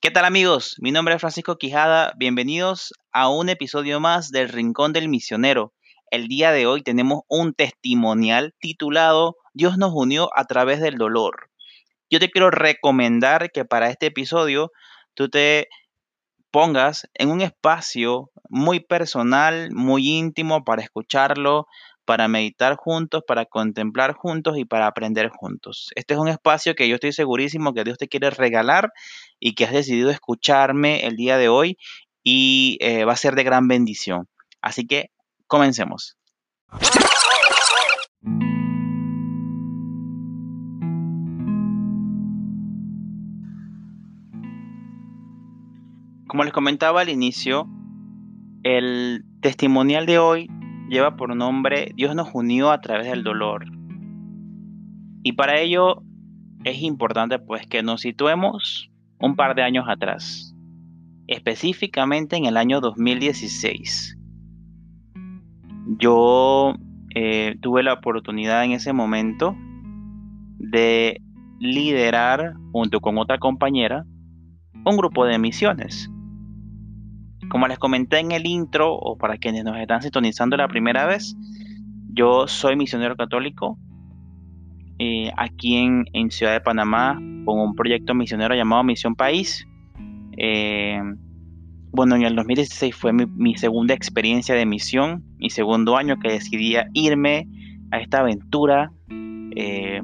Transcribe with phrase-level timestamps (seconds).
[0.00, 0.76] ¿Qué tal amigos?
[0.78, 2.12] Mi nombre es Francisco Quijada.
[2.16, 5.74] Bienvenidos a un episodio más del Rincón del Misionero.
[6.12, 11.50] El día de hoy tenemos un testimonial titulado Dios nos unió a través del dolor.
[12.08, 14.70] Yo te quiero recomendar que para este episodio
[15.14, 15.66] tú te
[16.52, 21.66] pongas en un espacio muy personal, muy íntimo para escucharlo,
[22.08, 25.90] para meditar juntos, para contemplar juntos y para aprender juntos.
[25.94, 28.94] Este es un espacio que yo estoy segurísimo que Dios te quiere regalar
[29.38, 31.76] y que has decidido escucharme el día de hoy
[32.24, 34.26] y eh, va a ser de gran bendición.
[34.62, 35.10] Así que
[35.46, 36.16] comencemos.
[46.26, 47.68] Como les comentaba al inicio,
[48.62, 50.48] el testimonial de hoy
[50.88, 53.66] lleva por nombre Dios nos unió a través del dolor.
[55.22, 56.02] Y para ello
[56.64, 60.54] es importante pues que nos situemos un par de años atrás,
[61.26, 64.16] específicamente en el año 2016.
[65.98, 66.74] Yo
[67.14, 69.56] eh, tuve la oportunidad en ese momento
[70.58, 71.20] de
[71.58, 74.04] liderar junto con otra compañera
[74.84, 76.10] un grupo de misiones.
[77.48, 81.36] Como les comenté en el intro, o para quienes nos están sintonizando la primera vez,
[82.12, 83.78] yo soy misionero católico
[84.98, 89.66] eh, aquí en, Ciudad de Panamá con un proyecto misionero llamado Misión País.
[90.36, 91.00] Eh,
[91.92, 96.74] bueno, en el 2016 fue mi, segunda experiencia de misión, mi segundo año que decidí
[96.94, 97.48] irme
[97.92, 98.92] a esta aventura
[99.56, 100.02] eh,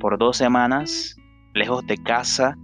[0.00, 1.16] por dos semanas,
[1.54, 2.56] lejos de casa,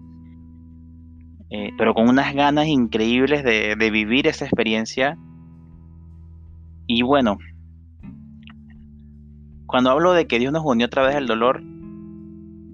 [1.51, 5.17] eh, pero con unas ganas increíbles de, vivir esa experiencia.
[6.87, 7.39] Y bueno,
[9.67, 11.63] cuando hablo de que Dios nos unió a través del dolor,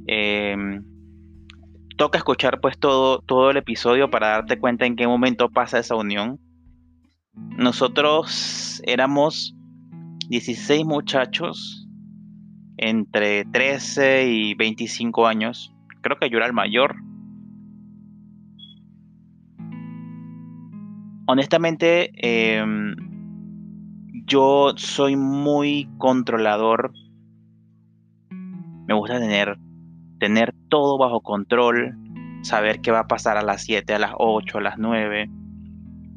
[0.06, 0.56] eh,
[1.96, 5.94] toca escuchar pues todo, todo el episodio para darte cuenta en qué momento pasa esa
[5.96, 6.38] unión.
[7.56, 9.54] Nosotros éramos
[10.28, 11.86] 16 muchachos
[12.76, 15.72] entre 13 y 25 años.
[16.00, 16.96] Creo que yo era el mayor.
[21.26, 22.94] Honestamente, em,
[24.26, 26.92] yo soy muy controlador.
[28.30, 29.58] Me gusta tener,
[30.18, 31.96] tener todo bajo control,
[32.42, 35.30] saber qué va a pasar a las 7, a las 8, a las 9.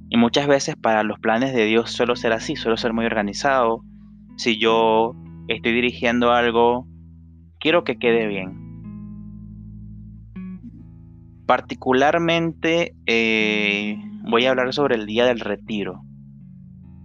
[0.10, 3.84] Y muchas veces para los planes de Dios suelo ser así, suelo ser muy organizado.
[4.38, 5.16] Si yo
[5.48, 6.88] estoy dirigiendo algo,
[7.60, 8.64] quiero que quede bien.
[11.46, 16.02] Particularmente eh, voy a hablar sobre el día del retiro.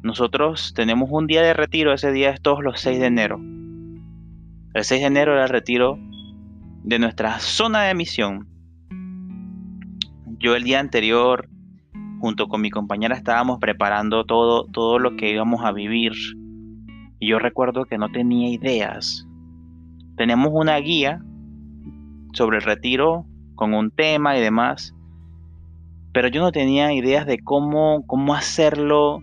[0.03, 3.39] Nosotros tenemos un día de retiro, ese día es todos los 6 de enero.
[4.73, 5.99] El 6 de enero era el retiro
[6.83, 8.49] de nuestra zona de misión.
[10.39, 11.51] Yo el día anterior,
[12.21, 16.13] junto con mi compañera, estábamos preparando todo, todo lo que íbamos a vivir.
[17.19, 19.27] Y yo recuerdo que no tenía ideas.
[20.17, 21.21] Tenemos una guía
[22.33, 24.95] sobre el retiro con un tema y demás
[26.13, 29.21] pero yo no tenía ideas de cómo, cómo hacerlo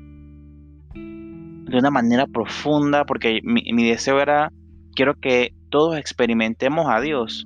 [0.93, 4.53] de una manera profunda, porque mi, deseo era,
[4.95, 7.45] quiero que todos experimentemos a Dios.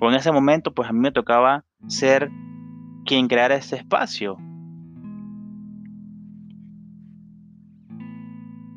[0.00, 2.30] O en ese momento, pues a mí me tocaba ser
[3.04, 4.38] quien creara ese espacio.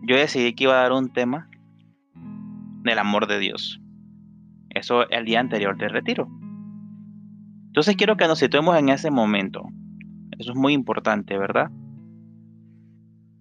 [0.08, 1.50] Yo decidí que iba a dar un tema
[2.84, 3.82] del amor de Dios.
[4.70, 6.28] Eso el día anterior del retiro.
[7.68, 9.64] Entonces quiero que nos situemos en ese momento.
[10.40, 11.70] Eso es muy importante, ¿verdad?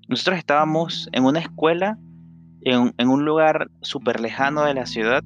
[0.08, 1.98] Nosotros estábamos en una escuela,
[2.62, 5.24] en, un lugar súper lejano de la ciudad,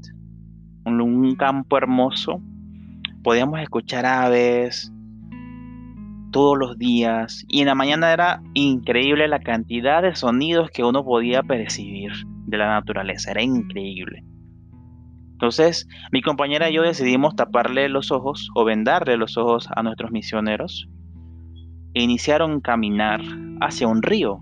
[0.84, 2.41] un, un campo hermoso.
[3.23, 4.93] Podíamos escuchar aves
[6.31, 11.05] todos los días y en la mañana era increíble la cantidad de sonidos que uno
[11.05, 12.12] podía percibir
[12.47, 14.25] de la naturaleza, era increíble.
[15.33, 20.11] Entonces, mi compañera y yo decidimos taparle los ojos o vendarle los ojos a nuestros
[20.11, 20.89] misioneros
[21.98, 23.21] e iniciaron caminar
[23.60, 24.41] hacia un río.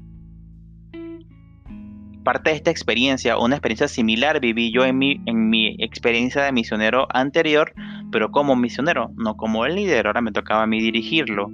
[2.22, 6.52] Parte de esta experiencia, una experiencia similar viví yo en mi, en mi experiencia de
[6.52, 7.72] misionero anterior,
[8.12, 11.48] pero como misionero, no como el líder, ahora me tocaba a mí dirigirlo.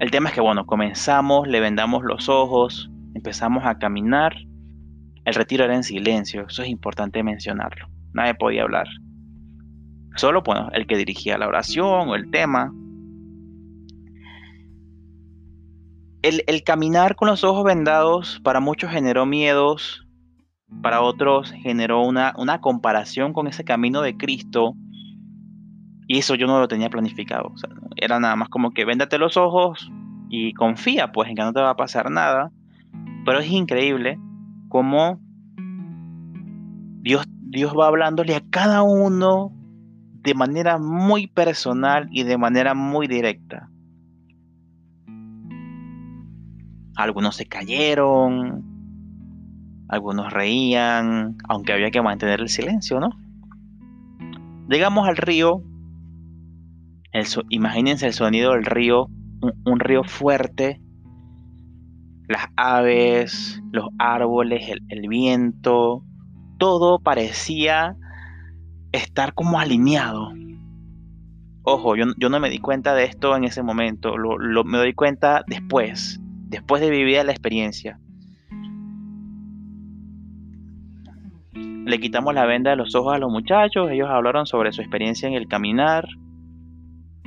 [0.00, 4.34] El tema es que, bueno, comenzamos, le vendamos los ojos, empezamos a caminar.
[5.24, 7.88] El retiro era en silencio, eso es importante mencionarlo.
[8.12, 8.86] Nadie podía hablar.
[10.16, 12.70] Solo, bueno, el que dirigía la oración o el tema,
[16.24, 20.06] el, caminar con los ojos vendados para muchos generó miedos,
[20.82, 22.32] para otros generó una,
[22.62, 24.74] comparación con ese camino de Cristo.
[26.06, 27.52] Y eso yo no lo tenía planificado.
[27.96, 29.90] era nada más como que véndate los ojos
[30.30, 32.50] y confía pues en que no te va a pasar nada.
[33.26, 34.18] Pero es increíble
[34.68, 35.20] cómo
[37.02, 39.52] Dios, Dios va hablándole a cada uno
[40.22, 43.68] de manera muy personal y de manera muy directa.
[46.96, 48.64] Algunos se cayeron,
[49.88, 53.10] algunos reían, aunque había que mantener el silencio, ¿no?
[54.68, 55.62] Llegamos al río,
[57.50, 59.08] imagínense el sonido del río,
[59.64, 60.80] un, río fuerte,
[62.28, 66.02] las aves, los árboles, el, viento,
[66.58, 67.96] todo parecía
[68.92, 70.32] estar como alineado.
[71.62, 75.44] Ojo, yo, no me di cuenta de esto en ese momento, lo, me doy cuenta
[75.46, 76.20] después,
[76.54, 77.98] después de vivir la experiencia.
[81.52, 85.28] Le quitamos la venda de los ojos a los muchachos, ellos hablaron sobre su experiencia
[85.28, 86.06] en el caminar,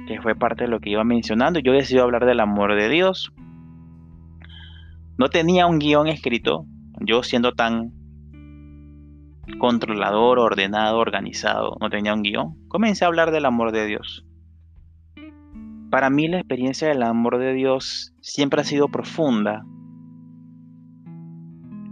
[0.08, 1.60] que fue parte de lo que iba mencionando.
[1.60, 3.34] Yo decidí hablar del amor de Dios.
[5.18, 6.66] No tenía un guion escrito,
[7.02, 7.92] yo siendo tan
[9.60, 12.56] controlador, ordenado, organizado, no tenía un guion.
[12.70, 14.26] Comencé a hablar del amor de Dios.
[15.90, 19.66] Para mí la experiencia del amor de Dios siempre ha sido profunda.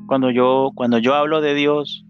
[0.07, 2.05] Cuando yo, cuando yo hablo de Dios,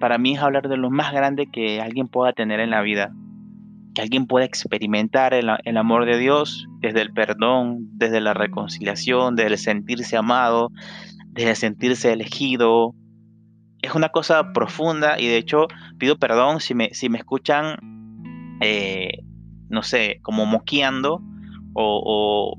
[0.00, 3.12] para mí es hablar de lo más grande que alguien pueda tener en la vida
[3.94, 9.52] que alguien pueda experimentar el, amor de Dios desde el perdón, desde la reconciliación, desde
[9.52, 10.70] el sentirse amado,
[11.28, 12.94] desde sentirse elegido.
[13.82, 15.66] Es una cosa profunda y de hecho
[15.98, 17.76] pido perdón si me, si me escuchan,
[18.60, 19.18] eh,
[19.72, 21.20] no sé, como moqueando
[21.74, 22.56] o,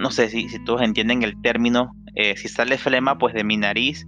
[0.00, 3.56] no sé si, si, todos entienden el término, eh, si sale flema pues de mi
[3.56, 4.06] nariz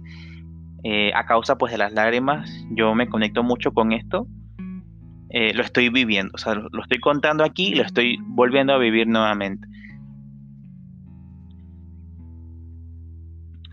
[0.83, 4.27] eh, a causa pues de las lágrimas, yo me conecto mucho con esto
[5.29, 6.31] eh, lo estoy viviendo.
[6.33, 9.67] O sea, lo, estoy contando aquí lo estoy volviendo a vivir nuevamente.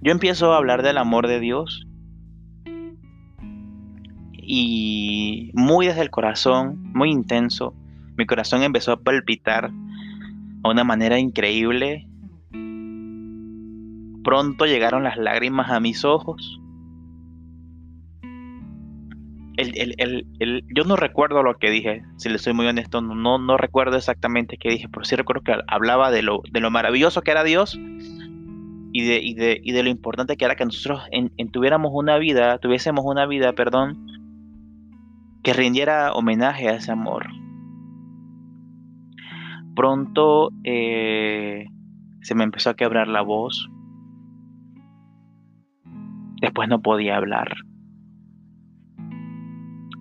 [0.02, 1.87] Yo empiezo a hablar del amor de Dios
[4.34, 7.75] y muy desde el corazón, muy intenso,
[8.16, 9.70] mi corazón empezó a palpitar
[10.62, 12.08] a una manera increíble.
[14.24, 16.60] Pronto llegaron las lágrimas a mis ojos
[19.56, 23.96] el, yo no recuerdo lo que dije, si le soy muy honesto, no, no recuerdo
[23.96, 27.44] exactamente qué dije, pero sí recuerdo que hablaba de lo, de lo maravilloso que era
[27.44, 27.78] Dios
[28.92, 32.19] y de, y de, y de lo importante que era que nosotros en, tuviéramos una
[32.19, 34.06] vida, tuviésemos una vida, perdón,
[35.42, 37.26] que rindiera homenaje a ese amor.
[39.76, 41.67] Pronto eh,
[42.23, 43.70] se me empezó a quebrar la voz.
[46.40, 47.55] Después no podía hablar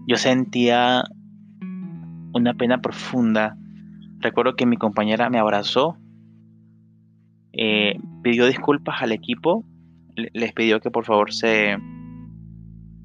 [0.08, 1.04] yo sentía
[2.34, 3.58] una pena profunda.
[4.20, 5.98] Recuerdo que mi compañera me abrazó,
[7.54, 9.66] eh, pidió disculpas al equipo,
[10.16, 11.78] les pidió que por favor se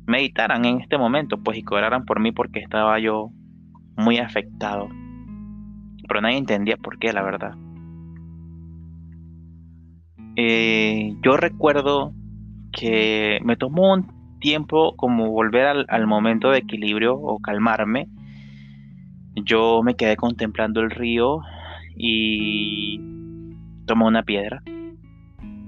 [0.06, 3.30] meditaran en este momento, pues y cobraran por mí porque estaba yo
[3.96, 4.88] muy afectado.
[6.10, 7.54] Pero nadie entendía por qué, la verdad.
[10.34, 12.12] Eh, yo recuerdo
[12.72, 18.08] que me tomó un tiempo como volver al, momento de equilibrio o calmarme,
[19.36, 21.42] yo me quedé contemplando el río
[21.96, 22.98] y
[23.86, 24.64] tomé una piedra.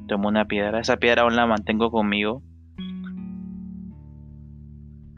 [0.08, 0.80] Tomé una piedra.
[0.80, 2.42] Esa piedra aún la mantengo conmigo.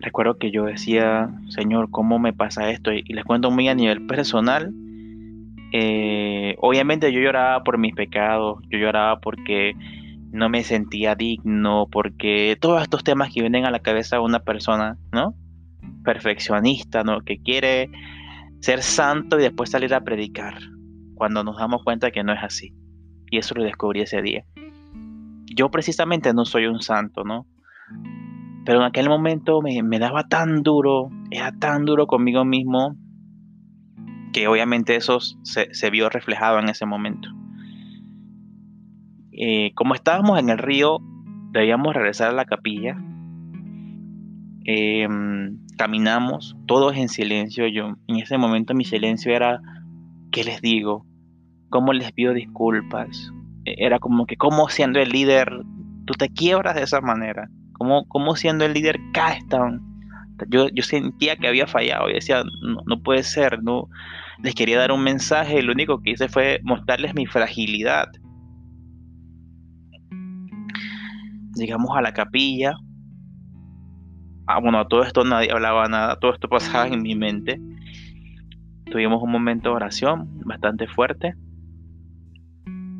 [0.01, 2.93] Recuerdo que yo decía, Señor, ¿cómo me pasa esto?
[2.93, 4.75] Y, les cuento muy a nivel personal.
[5.73, 9.75] Eh, obviamente yo lloraba por mis pecados, yo lloraba porque
[10.33, 14.41] no me sentía digno, porque todos estos temas que vienen a la cabeza de una
[14.41, 15.35] persona, ¿no?
[16.05, 17.21] Perfeccionista, ¿no?
[17.21, 17.91] Que quiere
[18.61, 20.55] ser santo y después salir a predicar,
[21.15, 22.75] cuando nos damos cuenta que no es así.
[23.31, 24.45] Y eso lo descubrí ese día.
[25.55, 27.47] Yo precisamente no soy un santo, ¿no?
[28.65, 32.97] Pero en aquel momento me, daba tan duro, era tan duro conmigo mismo,
[34.35, 37.31] que obviamente eso se vio reflejado en ese momento.
[39.37, 40.99] Eh, como estábamos en el río,
[41.51, 42.97] debíamos regresar a la capilla.
[44.65, 47.67] Em, caminamos, todos en silencio.
[47.67, 49.61] Yo, en ese momento, mi silencio era:
[50.31, 51.05] ¿qué les digo?
[51.69, 53.33] ¿Cómo les pido disculpas?
[53.65, 55.51] E, era como que, ¿cómo siendo el líder
[56.07, 57.49] tú te quiebras de esa manera?
[57.73, 59.81] ¿Cómo, cómo siendo el líder caes tan.?
[60.49, 63.89] Yo, yo sentía que había fallado y decía, no, no puede ser, no.
[64.43, 68.09] Les quería dar un mensaje y lo único que hice fue mostrarles mi fragilidad
[71.55, 72.77] llegamos a la capilla.
[74.47, 77.61] Ah, bueno, todo esto nadie hablaba nada, todo esto pasaba en mi mente.
[78.91, 81.35] tuvimos un momento de oración bastante fuerte.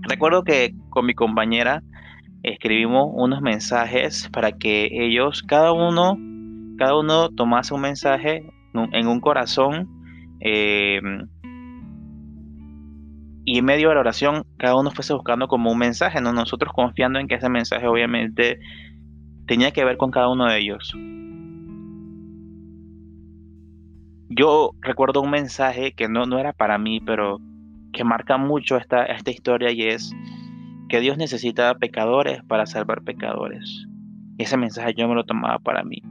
[0.03, 1.83] Recuerdo que con mi compañera
[2.43, 6.19] escribimos unos mensajes para que ellos, cada uno,
[6.79, 9.89] cada uno tomase un mensaje en un corazón.
[10.47, 11.27] Em,
[13.47, 16.33] y en medio de la oración, cada uno fuese buscando como un mensaje, ¿no?
[16.33, 18.61] nosotros confiando en que ese mensaje obviamente
[19.47, 20.95] tenía que ver con cada uno de ellos.
[24.29, 27.41] Yo recuerdo un mensaje que no, no era para mí, pero
[27.93, 30.13] que marca mucho esta, esta historia y es
[30.89, 33.87] que Dios necesita pecadores para salvar pecadores.
[34.37, 36.03] Ese mensaje yo me lo tomaba para mí.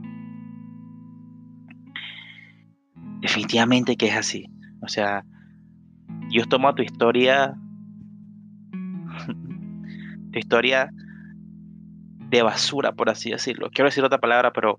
[3.24, 4.50] Definitivamente que es así.
[4.82, 5.24] O sea,
[6.28, 7.54] Dios toma tu historia,
[10.30, 10.90] tu historia
[12.28, 13.70] de basura, por así decirlo.
[13.72, 14.76] Quiero decir otra palabra, pero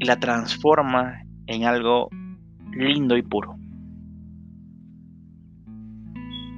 [0.00, 2.10] la transforma en algo
[2.72, 3.56] lindo y puro.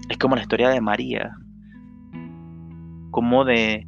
[0.08, 1.36] Es como la historia de María,
[3.12, 3.86] como de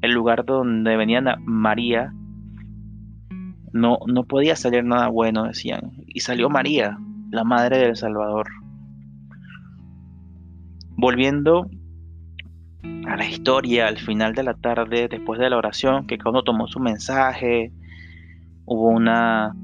[0.00, 2.14] el lugar donde venía María
[3.72, 5.92] no, no podía salir nada bueno, decían.
[6.06, 6.98] Y salió María,
[7.30, 8.48] la madre del Salvador.
[10.90, 11.68] Volviendo
[13.06, 16.66] a la historia, al final de la tarde, después de la oración, que cuando tomó
[16.66, 17.72] su mensaje,
[18.64, 19.54] hubo una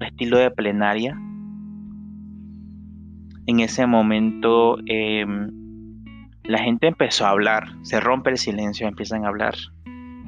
[0.00, 1.18] estilo de plenaria.
[3.46, 5.50] En ese momento em,
[6.44, 9.54] la gente empezó a hablar, se rompe el silencio, empiezan a hablar.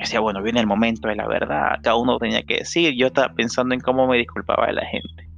[0.03, 3.33] Decía, bueno, viene el momento de la verdad, cada uno tenía que decir, yo estaba
[3.35, 5.29] pensando en cómo me disculpaba de la gente.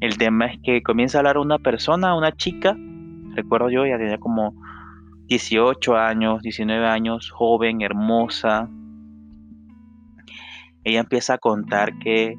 [0.00, 2.74] El tema es que comienza a hablar una persona, una chica,
[3.34, 4.54] recuerdo yo, ya tenía como
[5.26, 8.70] 18 años, 19 años, joven, hermosa,
[10.84, 12.38] ella empieza a contar que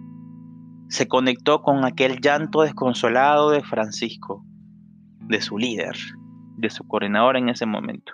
[0.87, 4.43] se conectó con aquel llanto desconsolado de Francisco,
[5.19, 5.95] de su líder,
[6.57, 8.13] de su coordinador en ese momento.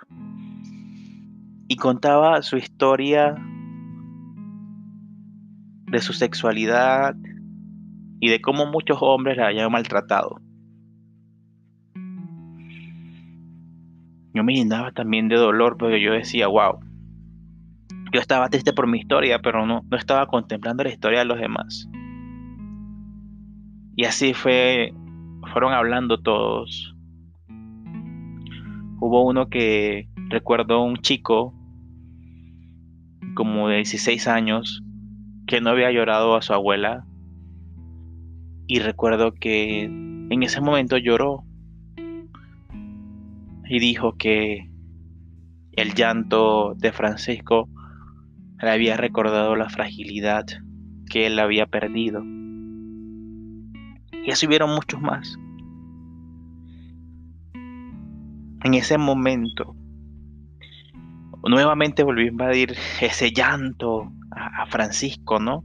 [1.72, 3.34] Y contaba su historia
[5.90, 7.16] de su sexualidad
[8.20, 10.36] y de cómo muchos hombres la habían maltratado.
[14.34, 16.78] Yo me llenaba también de dolor porque yo decía, wow,
[18.12, 21.40] yo estaba triste por mi historia, pero no, no estaba contemplando la historia de los
[21.40, 21.88] demás.
[23.96, 24.92] Y así fue,
[25.54, 26.94] fueron hablando todos.
[29.00, 31.54] Hubo uno que recuerdo un chico
[33.34, 34.82] como de 16 años
[35.46, 37.06] que no había llorado a su abuela
[38.66, 41.44] y recuerdo que en ese momento lloró
[43.64, 44.70] y dijo que
[45.72, 47.68] el llanto de Francisco
[48.60, 50.44] le había recordado la fragilidad
[51.10, 52.22] que él había perdido.
[54.24, 55.36] Y así hubieron muchos más.
[58.64, 59.74] En ese momento,
[61.48, 65.64] nuevamente volvió a invadir ese llanto a, Francisco, ¿no?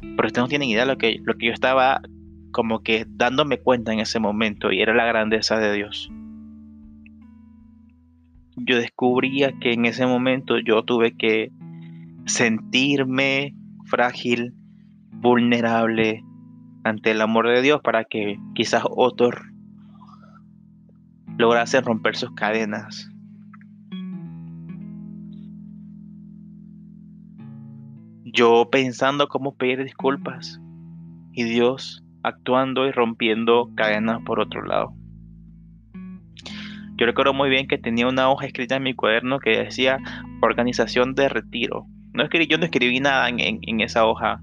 [0.00, 2.00] Pero ustedes no tienen idea de lo que, lo que yo estaba
[2.50, 6.10] como que dándome cuenta en ese momento y era la grandeza de Dios.
[8.56, 11.50] Yo descubría que en ese momento yo tuve que
[12.26, 13.54] sentirme
[13.86, 14.54] frágil,
[15.12, 16.24] vulnerable
[16.84, 19.34] ante el amor de Dios para que quizás otros
[21.38, 23.10] lograsen romper sus cadenas.
[28.40, 30.58] Yo pensando cómo pedir disculpas
[31.34, 34.94] y Dios actuando y rompiendo cadenas por otro lado.
[36.96, 39.98] Yo recuerdo muy bien que tenía una hoja escrita en mi cuaderno que decía
[40.40, 41.84] organización de retiro.
[42.14, 44.40] No escribí, yo no escribí nada en, esa hoja.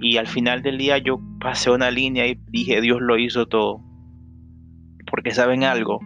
[0.00, 3.84] Y al final del día yo pasé una línea y dije, Dios lo hizo todo.
[5.08, 6.00] Porque saben algo,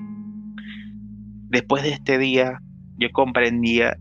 [1.49, 2.61] después de este día
[2.99, 3.97] yo comprendía,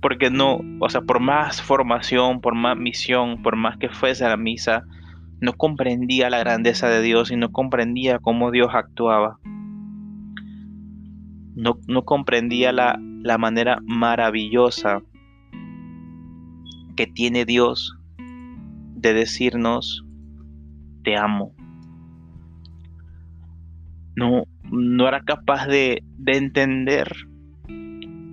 [0.00, 4.30] porque no, o sea, por más formación, por más misión, por más que fuese a
[4.30, 4.84] la misa,
[5.40, 9.38] no comprendía la grandeza de Dios y no comprendía cómo Dios actuaba.
[11.54, 15.02] No, no comprendía la, la manera maravillosa
[16.96, 17.96] que tiene Dios
[18.94, 20.04] de decirnos,
[21.02, 21.54] te amo.
[24.16, 27.29] No, no era capaz de, de entender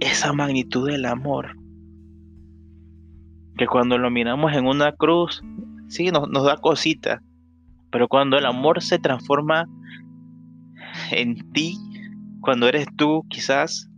[0.08, 1.56] esa magnitud del amor.
[3.58, 5.44] Que cuando lo miramos en una cruz,
[5.88, 7.22] sí, nos, nos da cosita.
[7.92, 9.68] Pero cuando el amor se transforma
[11.12, 11.78] en ti,
[12.42, 13.90] cuando eres tú quizás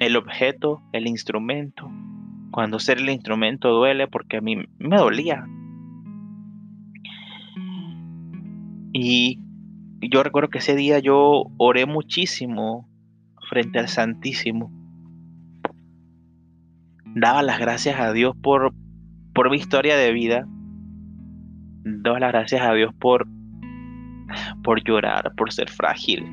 [0.00, 1.90] el objeto, el instrumento,
[2.50, 5.46] cuando ser el instrumento duele porque a mí me dolía.
[8.92, 9.40] Y
[10.00, 12.87] yo recuerdo que ese día yo oré muchísimo
[13.48, 14.70] frente al Santísimo.
[17.04, 18.72] Daba las gracias a Dios por,
[19.34, 20.46] por mi historia de vida.
[21.84, 23.26] Daba las gracias a Dios por,
[24.62, 26.26] por llorar, por ser frágil.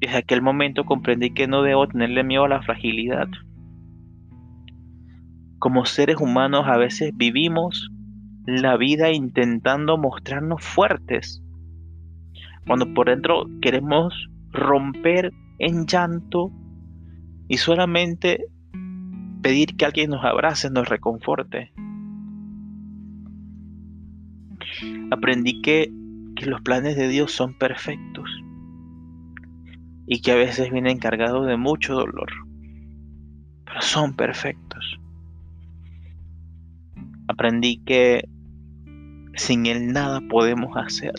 [0.00, 3.28] Desde aquel momento comprendí que no debo tenerle miedo a la fragilidad.
[5.58, 7.90] Como seres humanos a veces vivimos
[8.46, 11.42] la vida intentando mostrarnos fuertes,
[12.66, 16.50] cuando por dentro queremos romper en llanto
[17.48, 18.46] y solamente
[19.42, 21.72] pedir que alguien nos abrace, nos reconforte.
[25.10, 25.92] Aprendí que,
[26.34, 28.28] que los planes de Dios son perfectos
[30.06, 32.30] y que a veces vienen cargados de mucho dolor,
[33.64, 34.98] pero son perfectos.
[37.28, 38.28] Aprendí que
[39.34, 41.14] sin Él nada podemos hacer.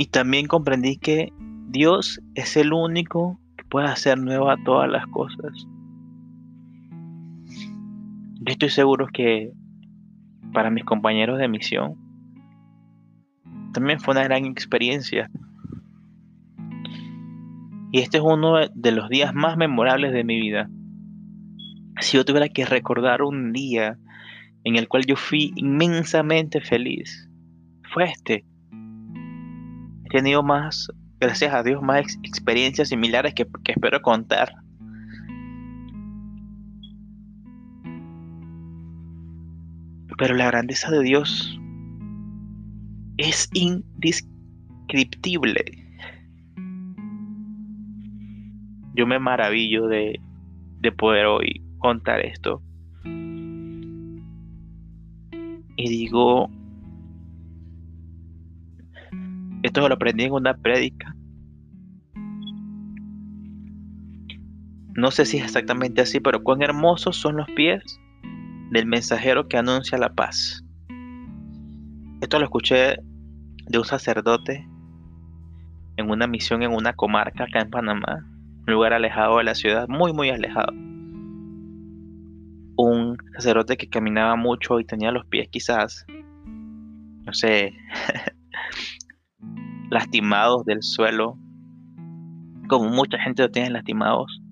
[0.00, 1.32] Y también comprendí que
[1.70, 5.66] Dios es el único que puede hacer nueva todas las cosas.
[8.36, 9.50] Yo estoy seguro que
[10.52, 11.96] para mis compañeros de misión
[13.72, 15.28] también fue una gran experiencia.
[17.90, 20.70] Y este es uno de los días más memorables de mi vida.
[22.00, 23.98] Si yo tuviera que recordar un día
[24.62, 27.28] en el cual yo fui inmensamente feliz,
[27.92, 28.44] fue este.
[30.10, 34.54] Tenido más, gracias a Dios, más experiencias similares que, que espero contar.
[40.16, 41.60] Pero la grandeza de Dios
[43.18, 45.62] es indescriptible.
[48.94, 50.18] Yo me maravillo de,
[50.80, 52.62] de poder hoy contar esto.
[55.76, 56.50] Y digo,
[59.68, 61.14] esto lo aprendí en una prédica.
[64.94, 68.00] No sé si es exactamente así, pero cuán hermosos son los pies
[68.70, 70.64] del mensajero que anuncia la paz.
[72.20, 72.96] Esto lo escuché
[73.66, 74.66] de un sacerdote
[75.96, 78.24] en una misión en una comarca acá en Panamá,
[78.66, 80.72] un lugar alejado de la ciudad, muy, muy alejado.
[82.76, 86.06] Un sacerdote que caminaba mucho y tenía los pies quizás,
[87.24, 87.74] no sé,
[89.90, 91.38] lastimados del suelo,
[92.68, 94.42] como mucha gente lo tiene lastimados.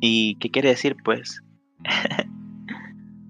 [0.00, 0.96] ¿Y qué quiere decir?
[1.04, 1.42] Pues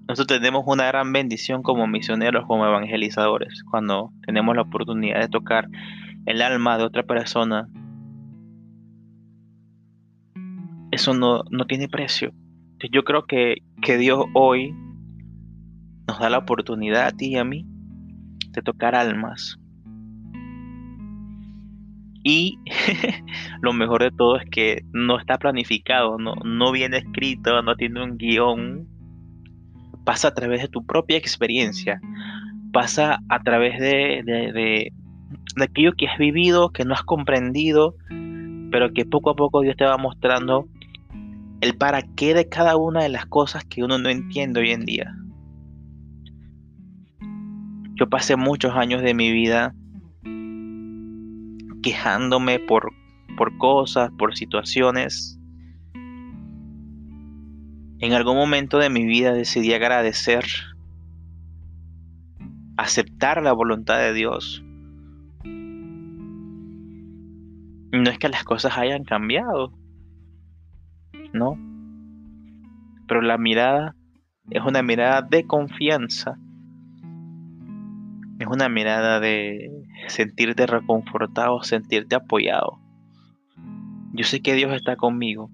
[0.07, 5.67] nosotros tenemos una gran bendición como misioneros, como evangelizadores, cuando tenemos la oportunidad de tocar
[6.25, 7.69] el alma de otra persona.
[10.91, 12.31] Eso no, no tiene precio.
[12.91, 14.73] Yo creo que, que Dios hoy
[16.07, 17.65] nos da la oportunidad a ti y a mí
[18.51, 19.57] de tocar almas,
[22.27, 22.59] y
[23.61, 28.03] lo mejor de todo es que no está planificado, no, no viene escrito, no tiene
[28.03, 28.85] un guion.
[30.03, 32.01] Pasa a través de tu propia experiencia.
[32.73, 34.93] Pasa a través de, de, de,
[35.63, 37.95] aquello que has vivido, que no has comprendido,
[38.71, 40.67] pero que poco a poco Dios te va mostrando
[41.61, 44.83] el para qué de cada una de las cosas que uno no entiende hoy en
[44.83, 45.15] día.
[47.95, 49.73] Yo pasé muchos años de mi vida
[51.87, 52.91] quejándome por,
[53.37, 55.39] por cosas, por situaciones.
[57.99, 60.43] En algún momento de mi vida decidí agradecer,
[62.75, 64.61] aceptar la voluntad de Dios.
[67.93, 69.71] No es que las cosas hayan cambiado,
[71.31, 71.57] no.
[73.07, 73.95] Pero la mirada
[74.49, 76.37] es una mirada de confianza.
[78.39, 79.71] Es una mirada de
[80.07, 82.79] sentirte reconfortado, sentirte apoyado.
[84.13, 85.49] Yo sé que Dios está conmigo.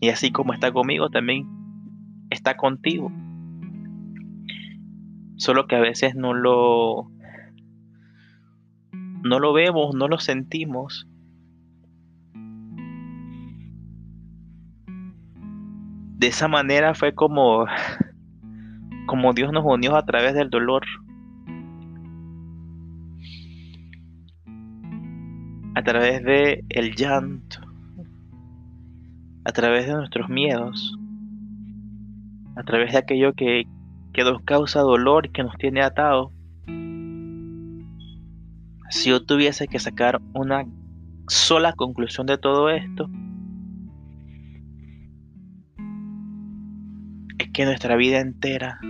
[0.00, 1.46] Y así como está conmigo, también
[2.30, 3.10] está contigo.
[5.36, 7.10] Solo que a veces no lo
[9.22, 11.08] no lo vemos, no lo sentimos.
[16.18, 17.66] De esa manera fue como
[19.06, 20.84] como Dios nos unió a través del dolor.
[25.78, 27.60] A través de el llanto,
[29.44, 30.98] a través de nuestros miedos,
[32.56, 33.62] a través de aquello que,
[34.12, 36.32] que nos causa dolor y que nos tiene atado.
[38.90, 40.66] Si yo tuviese que sacar una
[41.28, 43.08] sola conclusión de todo esto
[47.38, 48.80] es que nuestra vida entera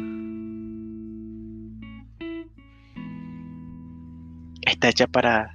[4.62, 5.54] está hecha para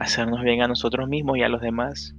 [0.00, 2.16] hacernos bien a nosotros mismos y a los demás.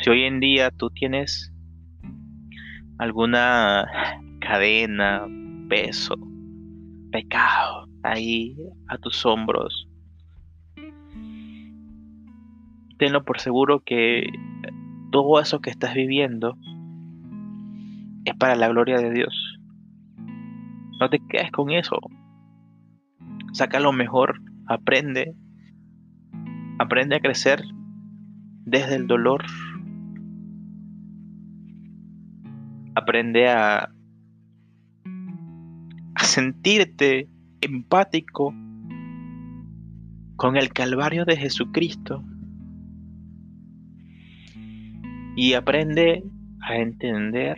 [0.00, 1.52] Si hoy en día tú tienes
[2.98, 3.84] alguna
[4.40, 5.26] cadena,
[5.68, 6.14] peso,
[7.10, 8.56] pecado ahí
[8.88, 9.88] a tus hombros,
[12.98, 14.22] tenlo por seguro que
[15.10, 16.56] todo eso que estás viviendo
[18.24, 19.58] es para la gloria de Dios.
[21.00, 21.98] No te quedes con eso.
[23.52, 25.34] Saca lo mejor, aprende,
[26.78, 27.62] aprende a crecer
[28.64, 29.44] desde el dolor.
[32.94, 33.90] Aprende a,
[36.22, 37.28] sentirte
[37.60, 38.52] empático
[40.36, 42.24] con el Calvario de Jesucristo
[45.36, 46.24] y aprende
[46.60, 47.56] a entender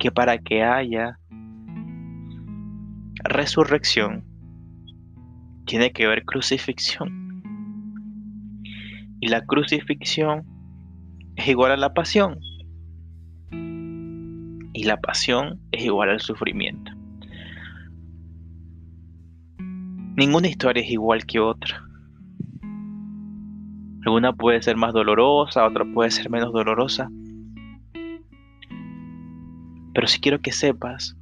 [0.00, 1.18] que para que haya
[3.24, 4.24] resurrección
[5.66, 7.25] tiene que haber crucifixión.
[9.26, 10.44] Y la crucifixión
[11.34, 12.38] es igual a la pasión.
[14.72, 16.92] Y la pasión es igual al sufrimiento.
[20.16, 21.82] Ninguna historia es igual que otra.
[24.04, 27.10] Alguna puede ser más dolorosa, otra puede ser menos dolorosa.
[29.92, 31.16] Pero si quiero que sepas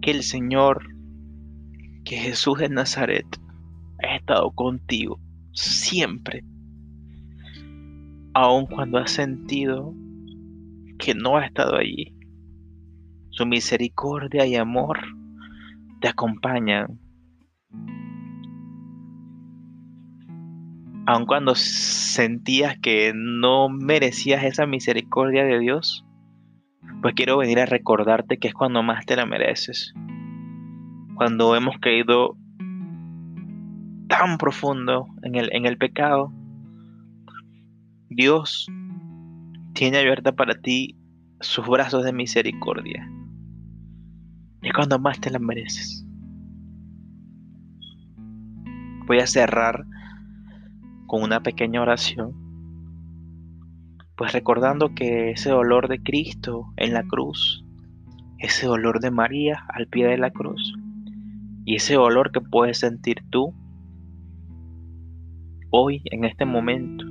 [0.00, 0.86] que el Señor,
[2.04, 3.26] que Jesús de Nazaret,
[4.00, 5.18] ha estado contigo
[5.50, 6.44] siempre,
[8.34, 9.94] aun cuando has sentido
[10.98, 12.14] que no ha estado allí.
[13.30, 14.98] Su misericordia y amor
[16.00, 16.98] te acompañan
[21.10, 26.06] aun cuando sentías que no merecías esa misericordia de Dios,
[27.02, 29.92] pues quiero venir a recordarte que es cuando más te la mereces.
[31.16, 32.36] Cuando hemos caído
[34.08, 36.32] tan profundo en el, en el pecado,
[38.12, 38.66] Dios
[39.72, 40.98] tiene abierta para ti
[41.38, 43.08] sus brazos de misericordia.
[44.62, 46.04] Es cuando más te la mereces.
[49.06, 49.86] Voy a cerrar
[51.06, 52.34] con una pequeña oración,
[54.16, 57.64] pues recordando que ese dolor de Cristo en la cruz,
[58.38, 60.74] ese dolor de María al pie de la cruz,
[61.64, 63.54] y ese dolor que puedes sentir tú
[65.70, 67.09] hoy, en este momento,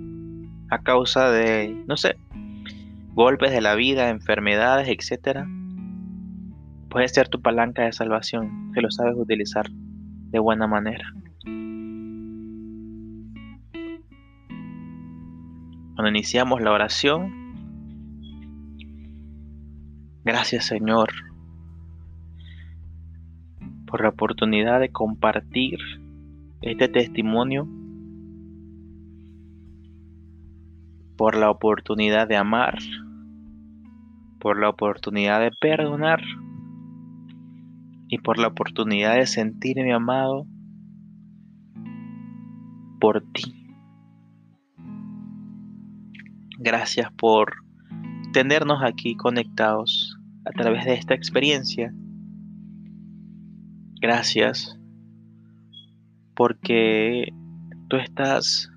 [0.70, 2.18] a causa de, no sé,
[3.14, 5.48] golpes de la vida, enfermedades, etcétera,
[6.90, 11.14] puede ser tu palanca de salvación si lo sabes utilizar de buena manera.
[15.96, 17.34] Cuando iniciamos la oración,
[20.24, 21.10] gracias Señor
[23.86, 25.80] por la oportunidad de compartir
[26.62, 27.68] este testimonio,
[31.20, 32.78] por la oportunidad de amar,
[34.40, 36.22] por la oportunidad de perdonar
[38.08, 40.48] y por la oportunidad de sentirme amado
[43.02, 43.54] por ti.
[46.58, 47.52] Gracias por
[48.32, 51.94] tenernos aquí conectados a través de esta experiencia.
[54.00, 54.80] Gracias
[56.34, 57.34] porque
[57.90, 58.69] tú estás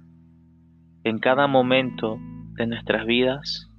[1.05, 2.19] en cada momento
[2.55, 3.71] de nuestras vidas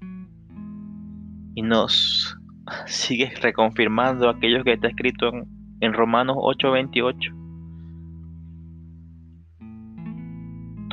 [1.55, 2.37] y nos
[2.85, 5.45] sigues reconfirmando aquello que está escrito en,
[5.81, 7.43] en Romanos 8:28.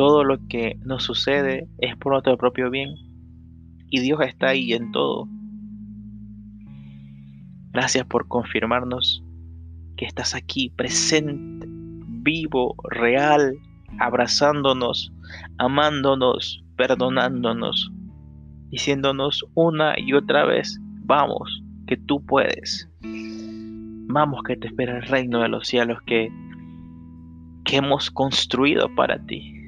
[0.00, 2.94] todo lo que nos sucede es por nuestro propio bien
[3.90, 5.28] y Dios está ahí en todo.
[7.70, 9.22] Gracias por confirmarnos
[9.98, 13.58] que estás aquí presente, vivo, real,
[13.98, 15.12] abrazándonos,
[15.58, 17.92] amándonos, perdonándonos,
[18.70, 22.88] diciéndonos una y otra vez, vamos, que tú puedes.
[24.12, 26.32] Vamos que te espera el reino de los cielos que,
[27.64, 29.60] que hemos construido para ti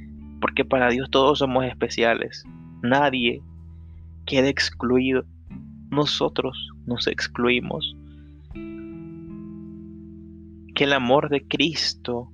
[0.43, 2.45] porque para Dios todos somos especiales.
[2.83, 3.41] Nadie
[4.27, 5.25] queda excluido.
[5.89, 7.97] Nosotros nos excluimos.
[10.75, 12.32] Que el amor de Cristo,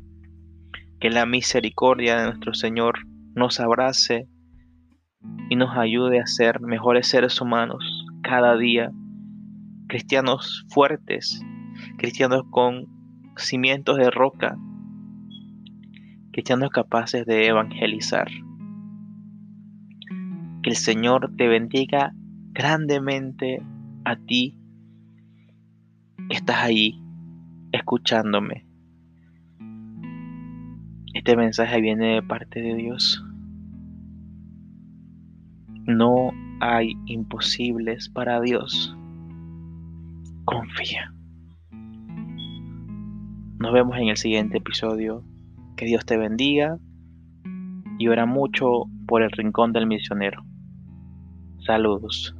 [1.00, 4.28] que la misericordia de nuestro Señor nos abrace
[5.48, 8.90] y nos ayude a ser mejores seres humanos cada día.
[9.86, 11.40] Cristianos fuertes,
[11.96, 12.86] cristianos con
[13.36, 14.58] cimientos de roca,
[16.32, 18.28] cristianos capaces de evangelizar.
[20.62, 22.12] Que el Señor te bendiga
[22.52, 23.62] grandemente
[24.04, 24.56] a ti
[26.28, 27.00] que estás ahí
[27.72, 28.67] escuchándome.
[31.28, 33.22] Este mensaje viene de parte de Dios.
[35.84, 36.30] No
[36.62, 38.96] hay imposibles para Dios.
[40.46, 41.12] Confía.
[43.58, 45.22] Nos vemos en el siguiente episodio.
[45.76, 46.78] Que Dios te bendiga
[47.98, 50.42] y ora mucho por el rincón del misionero.
[51.58, 52.37] Saludos.